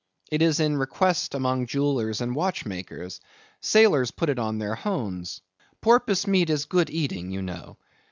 It 0.31 0.41
is 0.41 0.59
in 0.59 0.77
request 0.77 1.35
among 1.35 1.67
jewellers 1.67 2.21
and 2.21 2.33
watchmakers. 2.33 3.21
Sailors 3.61 4.09
put 4.09 4.29
it 4.29 4.39
on 4.39 4.57
their 4.57 4.73
hones. 4.73 5.41
Porpoise 5.79 6.25
meat 6.25 6.49
is 6.49 6.65
good 6.65 6.89
eating, 6.89 7.29
you 7.29 7.43
know. 7.43 7.77